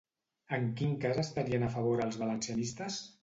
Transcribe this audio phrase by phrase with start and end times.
[0.55, 3.01] En quin cas estarien a favor els valencianistes?